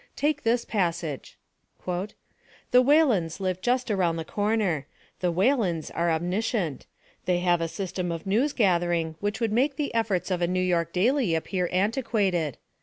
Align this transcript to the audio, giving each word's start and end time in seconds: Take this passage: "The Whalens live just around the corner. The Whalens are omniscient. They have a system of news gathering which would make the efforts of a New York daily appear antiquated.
Take 0.15 0.41
this 0.41 0.65
passage: 0.65 1.37
"The 1.85 2.81
Whalens 2.81 3.39
live 3.39 3.61
just 3.61 3.91
around 3.91 4.15
the 4.15 4.25
corner. 4.25 4.87
The 5.19 5.31
Whalens 5.31 5.91
are 5.93 6.09
omniscient. 6.09 6.87
They 7.25 7.37
have 7.41 7.61
a 7.61 7.67
system 7.67 8.11
of 8.11 8.25
news 8.25 8.51
gathering 8.51 9.13
which 9.19 9.39
would 9.39 9.51
make 9.51 9.75
the 9.75 9.93
efforts 9.93 10.31
of 10.31 10.41
a 10.41 10.47
New 10.47 10.59
York 10.59 10.91
daily 10.91 11.35
appear 11.35 11.69
antiquated. 11.71 12.57